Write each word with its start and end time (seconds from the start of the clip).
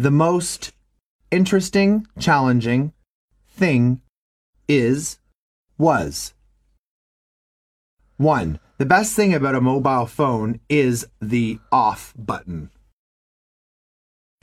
The 0.00 0.10
most 0.10 0.72
interesting, 1.30 2.06
challenging 2.18 2.94
thing 3.50 4.00
is, 4.66 5.18
was. 5.76 6.32
1. 8.16 8.58
The 8.78 8.86
best 8.86 9.14
thing 9.14 9.34
about 9.34 9.56
a 9.56 9.60
mobile 9.60 10.06
phone 10.06 10.60
is 10.70 11.06
the 11.20 11.58
off 11.70 12.14
button. 12.16 12.70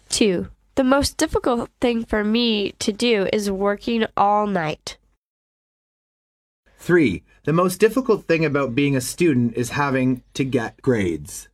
2. 0.09 0.47
The 0.75 0.83
most 0.83 1.17
difficult 1.17 1.71
thing 1.81 2.05
for 2.05 2.23
me 2.23 2.73
to 2.73 2.93
do 2.93 3.27
is 3.33 3.49
working 3.49 4.05
all 4.15 4.45
night. 4.45 4.99
3. 6.77 7.23
The 7.45 7.53
most 7.53 7.79
difficult 7.79 8.25
thing 8.25 8.45
about 8.45 8.75
being 8.75 8.95
a 8.95 9.01
student 9.01 9.57
is 9.57 9.71
having 9.71 10.21
to 10.35 10.43
get 10.43 10.79
grades. 10.83 11.49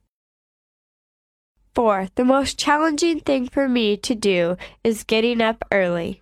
4. 1.76 2.10
The 2.16 2.26
most 2.26 2.60
challenging 2.60 3.20
thing 3.20 3.48
for 3.48 3.68
me 3.68 3.98
to 3.98 4.14
do 4.14 4.58
is 4.84 5.04
getting 5.04 5.42
up 5.42 5.66
early. 5.72 6.22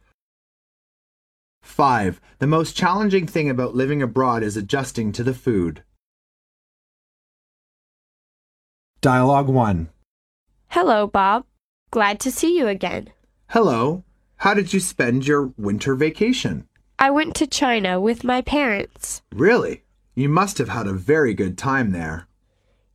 5. 1.62 2.22
The 2.40 2.48
most 2.48 2.76
challenging 2.76 3.28
thing 3.28 3.50
about 3.50 3.76
living 3.76 4.02
abroad 4.02 4.44
is 4.44 4.58
adjusting 4.58 5.12
to 5.14 5.24
the 5.24 5.34
food. 5.34 5.84
Dialogue 9.02 9.48
1. 9.48 9.90
Hello, 10.70 11.08
Bob. 11.08 11.46
Glad 11.92 12.20
to 12.22 12.32
see 12.32 12.58
you 12.58 12.68
again. 12.68 13.10
Hello. 13.50 14.04
How 14.38 14.54
did 14.54 14.74
you 14.74 14.80
spend 14.80 15.28
your 15.28 15.54
winter 15.58 15.96
vacation? 15.96 16.68
I 16.98 17.10
went 17.10 17.36
to 17.36 17.48
China 17.48 18.00
with 18.00 18.24
my 18.24 18.42
parents. 18.42 19.22
Really? 19.34 19.84
You 20.16 20.30
must 20.30 20.58
have 20.60 20.70
had 20.70 20.88
a 20.88 20.94
very 20.94 21.34
good 21.34 21.58
time 21.58 21.92
there. 21.92 22.28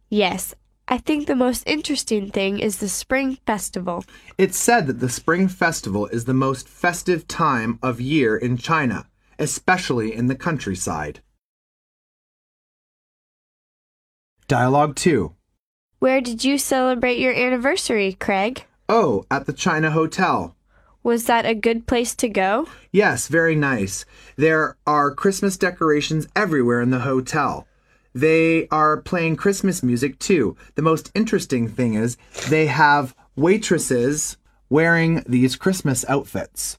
Yes, 0.09 0.55
I 0.89 0.99
think 0.99 1.27
the 1.27 1.35
most 1.35 1.65
interesting 1.67 2.31
thing 2.31 2.61
is 2.61 2.79
the 2.79 2.89
Spring 2.89 3.39
Festival. 3.45 4.05
It's 4.39 4.57
said 4.57 4.87
that 4.87 5.01
the 5.01 5.09
Spring 5.09 5.49
Festival 5.49 6.07
is 6.07 6.27
the 6.27 6.35
most 6.35 6.69
festive 6.69 7.27
time 7.27 7.81
of 7.83 8.01
year 8.01 8.37
in 8.37 8.57
China, 8.57 9.09
especially 9.37 10.15
in 10.15 10.29
the 10.29 10.37
countryside. 10.37 11.21
Dialogue 14.47 14.95
2. 14.95 15.35
Where 15.99 16.21
did 16.21 16.45
you 16.45 16.57
celebrate 16.57 17.19
your 17.19 17.35
anniversary, 17.35 18.13
Craig? 18.13 18.65
Oh, 18.89 19.25
at 19.29 19.47
the 19.47 19.53
China 19.53 19.91
Hotel. 19.91 20.55
Was 21.03 21.25
that 21.25 21.47
a 21.47 21.55
good 21.55 21.89
place 21.89 22.15
to 22.15 22.29
go? 22.29 22.69
Yes, 22.93 23.27
very 23.27 23.57
nice. 23.57 24.05
There 24.37 24.77
are 24.87 25.13
Christmas 25.13 25.57
decorations 25.57 26.29
everywhere 26.37 26.81
in 26.81 26.91
the 26.91 27.01
hotel. 27.01 27.67
They 28.17 28.67
are 28.69 28.97
playing 28.97 29.37
Christmas 29.37 29.83
music 29.83 30.19
too. 30.19 30.57
The 30.75 30.81
most 30.81 31.13
interesting 31.15 31.69
thing 31.69 31.93
is 31.93 32.17
they 32.49 32.65
have 32.65 33.15
waitresses 33.37 34.39
wearing 34.71 35.23
these 35.29 35.55
Christmas 35.55 36.03
outfits. 36.09 36.79